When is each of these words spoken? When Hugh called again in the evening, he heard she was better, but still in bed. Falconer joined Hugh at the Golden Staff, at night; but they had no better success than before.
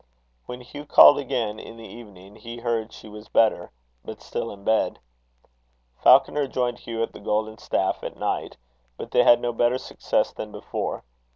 When 0.47 0.61
Hugh 0.61 0.85
called 0.87 1.19
again 1.19 1.59
in 1.59 1.77
the 1.77 1.85
evening, 1.87 2.35
he 2.37 2.57
heard 2.57 2.91
she 2.91 3.07
was 3.07 3.27
better, 3.29 3.71
but 4.03 4.19
still 4.19 4.51
in 4.51 4.63
bed. 4.63 4.97
Falconer 5.99 6.47
joined 6.47 6.79
Hugh 6.79 7.03
at 7.03 7.13
the 7.13 7.19
Golden 7.19 7.59
Staff, 7.59 8.03
at 8.03 8.17
night; 8.17 8.57
but 8.97 9.11
they 9.11 9.21
had 9.23 9.39
no 9.39 9.53
better 9.53 9.77
success 9.77 10.33
than 10.33 10.51
before. 10.51 11.03